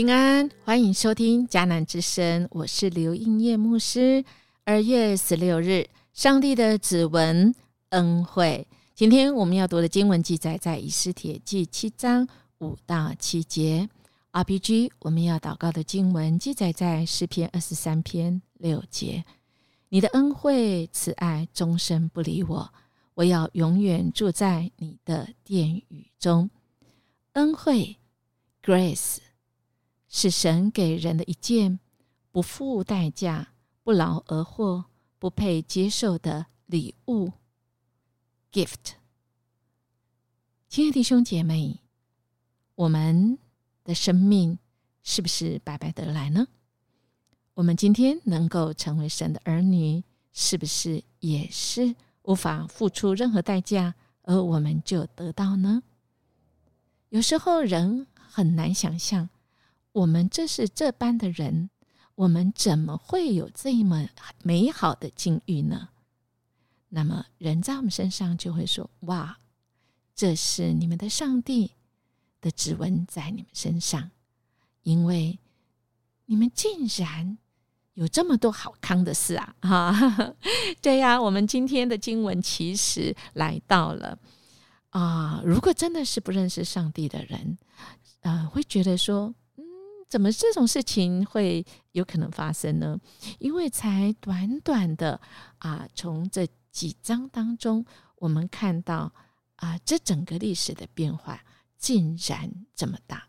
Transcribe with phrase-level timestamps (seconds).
[0.00, 4.24] 平安，欢迎收听迦南之声，我是刘应叶牧师。
[4.64, 7.54] 二月十六日，上帝的指纹
[7.90, 8.66] 恩惠。
[8.94, 12.26] 今天我们要读的经文记载在以斯帖记七章
[12.60, 13.90] 五到七节。
[14.32, 19.22] RPG 我们要祷告的经文记载在诗篇二十三篇六节。
[19.90, 22.72] 你的恩惠慈爱终身不离我，
[23.12, 26.48] 我要永远住在你的殿宇中。
[27.34, 27.98] 恩惠
[28.64, 29.18] ，Grace。
[30.12, 31.78] 是神给人的一件
[32.32, 33.52] 不付代价、
[33.84, 34.84] 不劳而获、
[35.20, 37.32] 不配接受的礼物
[38.52, 38.94] （gift）。
[40.68, 41.78] 亲爱的弟兄姐妹，
[42.74, 43.38] 我们
[43.84, 44.58] 的生命
[45.04, 46.48] 是不是白白得来呢？
[47.54, 50.02] 我们今天能够成为神的儿女，
[50.32, 55.84] 是不是也是无法付出任何代价，而我们就得到呢？
[57.10, 59.28] 有时候人很难想象。
[59.92, 61.68] 我们这是这般的人，
[62.14, 64.08] 我们怎么会有这么
[64.42, 65.88] 美好的境遇呢？
[66.90, 69.38] 那么人在我们身上就会说：“哇，
[70.14, 71.72] 这是你们的上帝
[72.40, 74.10] 的指纹在你们身上，
[74.82, 75.40] 因为
[76.26, 77.38] 你们竟然
[77.94, 80.34] 有这么多好康的事啊！”哈，
[80.80, 84.18] 对呀，我们今天的经文其实来到了
[84.90, 87.58] 啊，如果真的是不认识上帝的人，
[88.20, 89.34] 呃，会觉得说。
[90.10, 92.98] 怎么这种事情会有可能发生呢？
[93.38, 95.20] 因为才短短的
[95.58, 97.86] 啊，从这几章当中，
[98.16, 99.12] 我们看到
[99.54, 101.40] 啊，这整个历史的变化
[101.78, 103.28] 竟然这么大。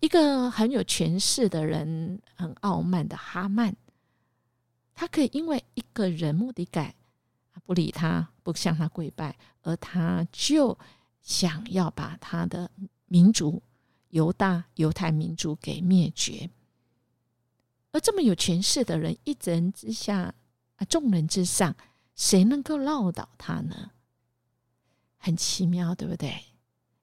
[0.00, 3.72] 一个很有权势的人，很傲慢的哈曼，
[4.96, 6.92] 他可以因为一个人目的改
[7.64, 10.76] 不理他，不向他跪拜，而他就
[11.22, 12.68] 想要把他的
[13.06, 13.62] 民族。
[14.10, 16.48] 犹大犹太民族给灭绝，
[17.90, 20.34] 而这么有权势的人，一人之下
[20.76, 21.76] 啊，众人之上，
[22.14, 23.90] 谁能够唠倒他呢？
[25.18, 26.44] 很奇妙，对不对？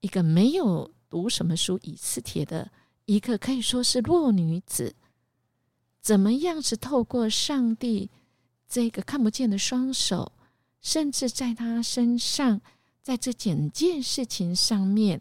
[0.00, 2.72] 一个没有读什么书、以斯帖的
[3.04, 4.94] 一个可以说是弱女子，
[6.00, 8.10] 怎么样是透过上帝
[8.66, 10.32] 这个看不见的双手，
[10.80, 12.60] 甚至在他身上，
[13.02, 15.20] 在这整件事情上面。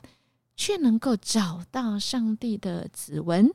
[0.56, 3.54] 却能够找到上帝的指纹，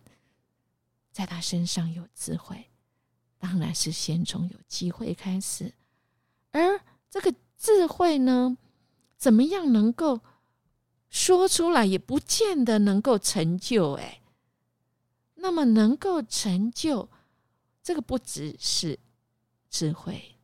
[1.11, 2.71] 在他身上有智慧，
[3.39, 5.75] 当然是先从有机会开始。
[6.51, 8.57] 而这个智慧呢，
[9.17, 10.21] 怎么样能够
[11.09, 13.95] 说出来，也不见得能够成就。
[13.95, 14.21] 哎，
[15.37, 17.09] 那么能够成就
[17.83, 18.99] 这个，不只是
[19.71, 20.37] 智慧，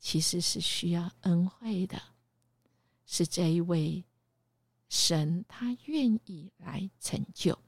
[0.00, 2.00] 其实是需要恩惠的，
[3.04, 4.04] 是这一位。
[4.94, 7.58] 神他愿意来成就，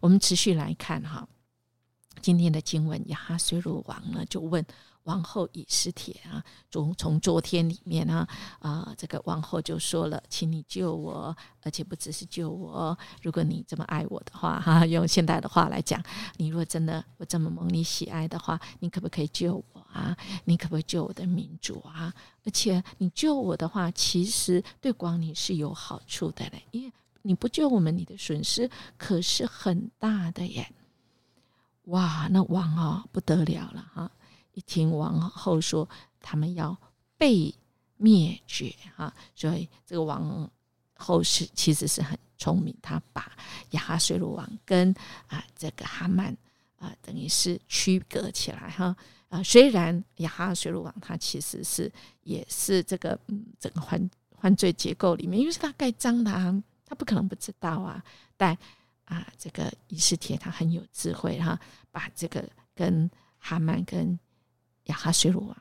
[0.00, 1.28] 我们持续来看哈，
[2.22, 4.64] 今天的经文亚哈水鲁王呢就问
[5.06, 8.26] 王后以斯帖啊，从从昨天里面呢
[8.58, 16.02] 啊，这个王后就说了，请你救我，而且不只是救我，如果你这么爱我的话哈， 用现代的话来讲，
[16.36, 19.80] 你如果真的我这么蒙你喜爱的话，你可不可以救我？
[19.92, 20.14] 啊，
[20.44, 22.12] 你可不可以救我的民族啊？
[22.44, 28.68] 而且你救我的话，其实对光你是有好处的嘞，因为你不救我们，你的损失
[28.98, 30.70] 可是很大的耶。
[31.84, 34.10] 哇，那王啊不得了了哈！
[34.56, 35.86] 一听王后说
[36.18, 36.74] 他们要
[37.18, 37.54] 被
[37.98, 40.50] 灭绝啊，所以这个王
[40.94, 43.30] 后是其实是很聪明，他把
[43.72, 44.94] 亚哈水鲁王跟
[45.26, 46.34] 啊这个哈曼
[46.78, 48.96] 啊等于是区隔起来哈。
[49.28, 58.02] 啊，虽然亚哈水鲁王他其实是也是这个嗯整个犯犯罪结构里面，因为是他盖章的，啊，他不可能不知道啊。
[58.38, 58.56] 但
[59.04, 61.60] 啊，这个以斯帖他很有智慧哈，
[61.90, 62.42] 把这个
[62.74, 64.18] 跟哈曼跟
[64.86, 65.56] 亚哈水鲁王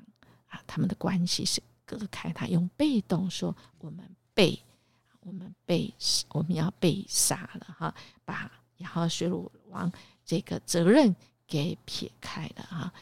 [0.48, 4.60] 啊他们的关系是隔开，他用被动说我们被
[5.22, 5.94] 我们被
[6.30, 7.94] 我们要被杀了哈，
[8.24, 9.92] 把亚哈水鲁王
[10.26, 11.16] 这个责任
[11.48, 12.94] 给撇开了哈。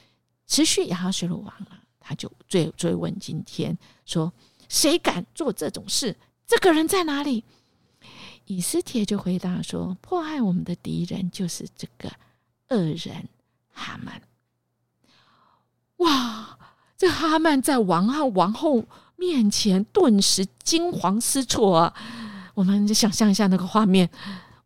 [0.46, 4.32] 持续亚哈水鲁王了，他就追追问今天说
[4.70, 6.16] ：“谁敢做这种事？
[6.46, 7.44] 这个人在哪里？”
[8.46, 12.12] 以斯帖就回答说：“迫害我们的敌人就是这个
[12.70, 13.28] 恶人
[13.72, 14.22] 哈曼。”
[16.04, 16.58] 哇！
[16.96, 18.82] 这哈曼在王和王后
[19.18, 21.94] 面前顿时惊慌失措啊！
[22.54, 24.10] 我们就想象一下那个画面，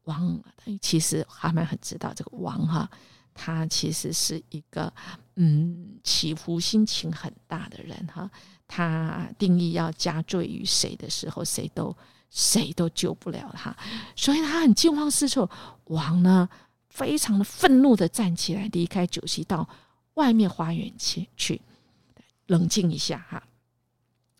[0.03, 0.39] 王
[0.79, 2.87] 其实哈曼很知道这个王哈。
[3.33, 4.91] 他其实是一个
[5.35, 8.29] 嗯起伏心情很大的人哈，
[8.67, 11.95] 他定义要加罪于谁的时候，谁都
[12.29, 13.75] 谁都救不了他，
[14.15, 15.49] 所以他很惊慌失措。
[15.85, 16.49] 王呢
[16.89, 19.67] 非常的愤怒的站起来，离开酒席，到
[20.17, 21.61] 外面花园去去
[22.47, 23.43] 冷静一下哈。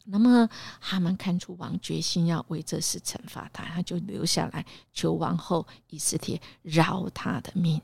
[0.10, 7.82] 那么哈曼看出王决心要为这事惩罚他，他就留下来求王后以斯帖饶他的命。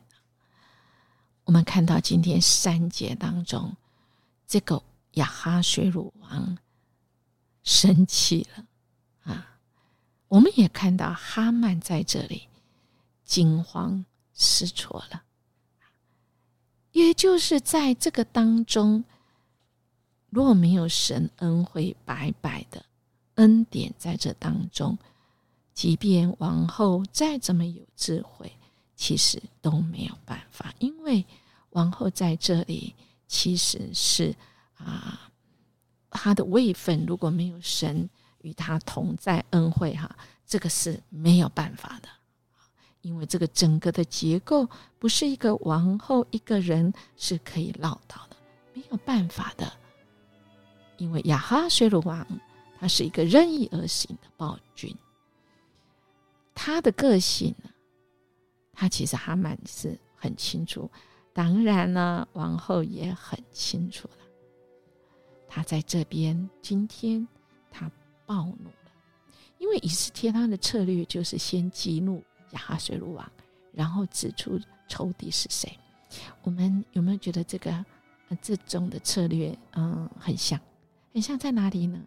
[1.44, 3.76] 我们看到今天三节当中，
[4.48, 4.82] 这个
[5.14, 6.58] 亚哈水乳王
[7.64, 8.66] 生气了
[9.34, 9.60] 啊！
[10.30, 12.48] 我们也看到哈曼在这里
[13.26, 15.24] 惊慌失措了，
[16.94, 19.04] 也就是在这个当中。
[20.30, 22.84] 如果没有神恩惠白白的
[23.36, 24.98] 恩典在这当中，
[25.76, 28.52] 即便王后再怎么有智慧，
[28.96, 30.74] 其实都没有办法。
[30.80, 31.24] 因为
[31.70, 32.96] 王后在这里
[33.28, 34.36] 其实是
[34.78, 35.30] 啊，
[36.10, 38.10] 她的位分如果没有神
[38.42, 40.16] 与她同在恩惠哈，
[40.48, 42.10] 这个是没有办法的。
[43.04, 44.68] 因为这个整个的结构
[44.98, 48.36] 不是一个王后一个人是可以唠叨的，
[48.74, 49.72] 没有办法的。
[50.98, 52.26] 因为亚哈水鲁王
[52.80, 54.96] 他是一个任意而行的暴君，
[56.56, 57.70] 他的个性呢，
[58.72, 60.90] 他其实哈曼是很清楚，
[61.34, 64.26] 当然呢，王后也很清楚了。
[65.50, 67.28] 他在这边今天
[67.70, 67.92] 他
[68.26, 68.92] 暴怒了，
[69.58, 72.24] 因为以斯帖他的策略就是先激怒
[72.54, 73.32] 亚哈水鲁王，
[73.72, 75.72] 然后指出仇敌是谁。
[76.42, 77.86] 我们有没有觉得这个
[78.42, 80.60] 这种的策略嗯很像？
[81.14, 82.00] 很像在哪里呢？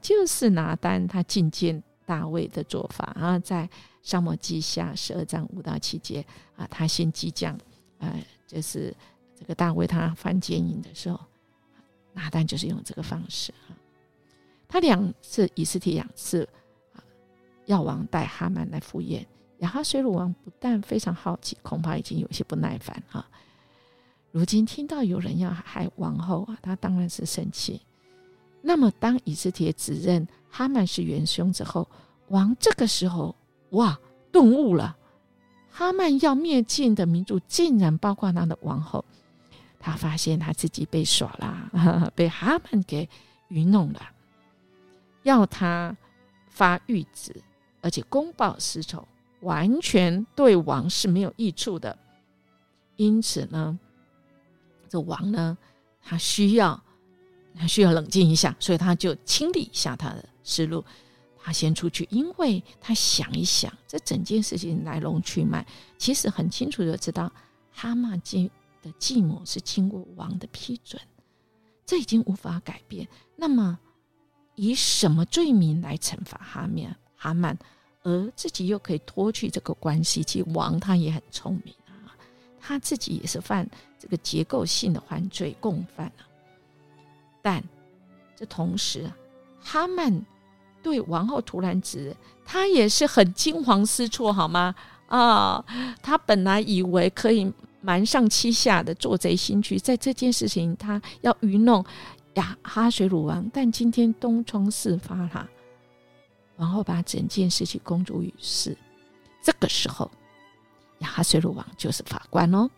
[0.00, 3.68] 就是拿单他觐见大卫的做法啊，在
[4.02, 6.24] 沙漠记下十二章五到七节
[6.56, 7.56] 啊，他先激将，
[7.98, 8.92] 呃，就是
[9.36, 11.20] 这个大卫他犯奸淫的时候，
[12.14, 13.76] 拿单就是用这个方式啊。
[14.66, 16.48] 他两次以斯提两次
[16.94, 17.04] 啊，
[17.66, 19.24] 药王带哈曼来赴宴，
[19.58, 23.28] 亚哈水鲁王不但非常好奇，恐怕已经有些不耐烦啊。
[24.30, 27.80] 如今听到有人要害王后啊，他当然是生气。
[28.60, 31.88] 那么，当以斯帖指认哈曼是元凶之后，
[32.28, 33.34] 王这个时候
[33.70, 33.98] 哇
[34.30, 34.96] 顿悟了：
[35.70, 39.04] 哈曼要灭尽的民族，竟然包括他的王后。
[39.80, 43.08] 他发现他自己被耍了， 被哈曼给
[43.46, 44.00] 愚弄了，
[45.22, 45.96] 要他
[46.48, 47.34] 发谕旨，
[47.80, 49.06] 而且公报私仇，
[49.40, 51.98] 完全对王是没有益处的。
[52.96, 53.78] 因此呢，
[54.88, 55.56] 这王呢，
[56.02, 56.80] 他需要。
[57.60, 60.84] 他需要冷静一下，所以他就清理一下他的思路。
[61.42, 67.32] 他先出去，因为他想一想这整件事情来龙去脉，其实很清楚的知道
[67.72, 68.48] 哈曼经
[68.80, 71.02] 的计谋是经过王的批准，
[71.84, 73.08] 这已经无法改变。
[73.34, 73.76] 那么
[74.54, 77.58] 以什么罪名来惩罚哈面哈曼，
[78.08, 80.24] 而自己又可以脱去这个关系？
[80.24, 82.16] 其实王他也很聪明啊，
[82.58, 83.68] 他自己也是犯
[83.98, 86.24] 这个结构性的犯罪共犯啊。
[87.42, 87.62] 但
[88.34, 89.16] 这同时啊，
[89.60, 90.24] 哈曼
[90.82, 92.16] 对王后突然指，
[92.46, 94.74] 他也是很惊慌失措，好吗？
[95.08, 95.62] 啊，
[96.02, 101.84] 他本来以为可以瞒上欺下的做贼心虚，在这件事情他要愚弄
[102.34, 105.48] 呀哈水鲁王，但今天东窗事发了，
[106.58, 108.76] 王后把整件事情公诸于世。
[109.42, 110.10] 这个时候，
[110.98, 112.70] 亚哈水鲁王就是法官哦。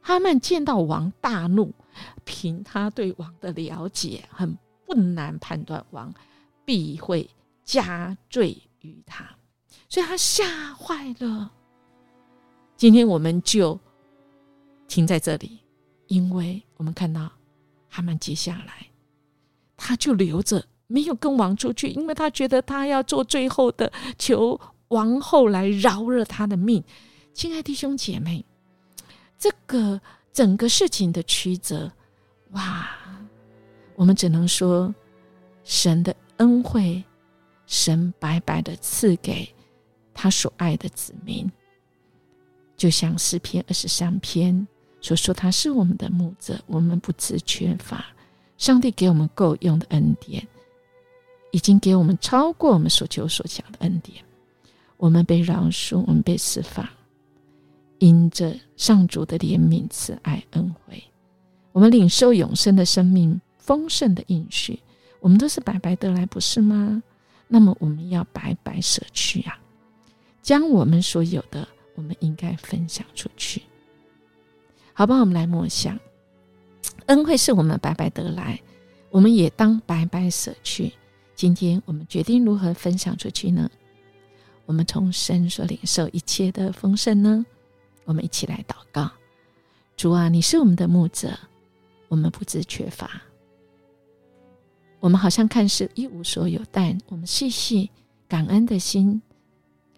[0.00, 1.74] 哈曼见到王大怒。
[2.24, 6.14] 凭他对王的了解，很不难判断王
[6.64, 7.28] 必会
[7.64, 9.28] 加罪于他，
[9.88, 11.50] 所以他吓坏了。
[12.76, 13.80] 今天我们就
[14.86, 15.58] 停在这里，
[16.06, 17.28] 因为我们看到
[17.88, 18.86] 哈曼接下来，
[19.76, 26.82] 他就留着没有跟王出去，因为他觉得他要做最后的求王后来饶了他的命。
[27.32, 28.44] 亲爱弟兄姐妹，
[29.38, 30.00] 这个。
[30.30, 31.90] 整个事情的曲折，
[32.50, 32.88] 哇！
[33.96, 34.94] 我们只能说，
[35.64, 37.02] 神的恩惠，
[37.66, 39.52] 神白白的赐给
[40.14, 41.50] 他所爱的子民，
[42.76, 44.64] 就像诗篇二十三篇
[45.00, 48.06] 所说：“他是我们的牧者，我们不知缺乏。
[48.58, 50.46] 上帝给我们够用的恩典，
[51.50, 54.24] 已经给我们超过我们所求所想的恩典。
[54.96, 56.88] 我们被饶恕，我们被释放。”
[58.00, 61.02] 因着上主的怜悯、慈爱、恩惠，
[61.72, 64.78] 我们领受永生的生命、丰盛的应许，
[65.18, 67.02] 我们都是白白得来，不是吗？
[67.48, 69.58] 那么我们要白白舍去啊，
[70.42, 73.62] 将我们所有的，我们应该分享出去，
[74.92, 75.18] 好吧？
[75.18, 75.98] 我们来默想，
[77.06, 78.60] 恩惠是我们白白得来，
[79.10, 80.92] 我们也当白白舍去。
[81.38, 83.70] 今天我们决定如何分享出去呢？
[84.66, 87.46] 我们从神所领受一切的丰盛呢？
[88.06, 89.08] 我们一起来祷告：
[89.96, 91.38] 主啊，你是我们的牧者，
[92.08, 93.22] 我们不知缺乏。
[94.98, 97.88] 我们好像看似一无所有，但我们细细
[98.26, 99.22] 感恩的心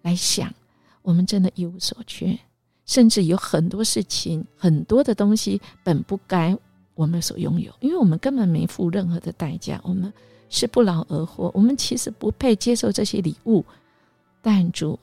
[0.03, 0.53] 来想，
[1.01, 2.37] 我们真的一无所缺，
[2.85, 6.55] 甚至有很多事情、很多的东西本不该
[6.93, 10.13] 我们所拥有，因为我们根本没付任何的代价，我们
[10.51, 13.65] 是不劳而获，我们其实不配接受这些礼物。
[14.43, 14.99] 但主，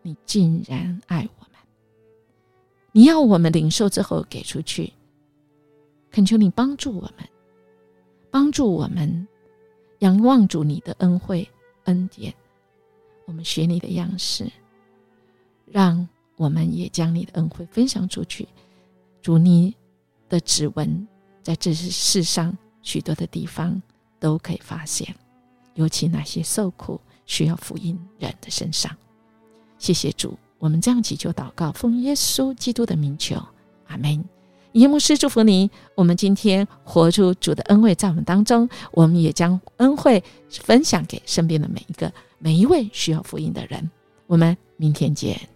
[0.00, 1.60] 你竟然爱我们，
[2.92, 4.92] 你要我们领受之后给出去，
[6.10, 7.28] 恳求你帮助我们，
[8.30, 9.26] 帮助我们。
[9.98, 11.48] 仰望主你的恩惠
[11.84, 12.34] 恩典，
[13.24, 14.50] 我们学你的样式，
[15.66, 18.48] 让我们也将你的恩惠分享出去。
[19.20, 19.74] 主你
[20.28, 21.06] 的指纹
[21.40, 23.80] 在这世上许多的地方
[24.22, 25.12] 都可以发现，
[25.74, 28.96] 尤其那些受苦需要福音人的身上。
[29.78, 33.34] 谢谢主，我们这样祈求祷告，奉耶稣基督的名求，
[33.88, 34.24] 阿门。
[34.74, 35.68] 耶牧师祝福你。
[35.96, 43.90] 我们今天活出主的恩惠在我们当中，我们也将恩惠分享给身边的每一个、每一位需要福音的人。
[44.28, 45.51] 我们明天见。